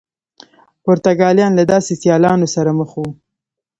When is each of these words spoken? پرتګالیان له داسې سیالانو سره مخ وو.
پرتګالیان 0.83 1.51
له 1.59 1.63
داسې 1.71 1.91
سیالانو 2.01 2.47
سره 2.55 2.71
مخ 2.79 2.91
وو. 2.99 3.09